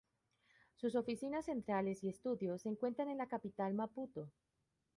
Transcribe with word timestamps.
Sus 0.77 0.95
oficinas 0.95 1.45
centrales 1.45 2.03
y 2.03 2.09
estudios 2.09 2.63
se 2.63 2.69
encuentran 2.69 3.11
en 3.11 3.19
la 3.19 3.27
capital, 3.27 3.75
Maputo. 3.75 4.31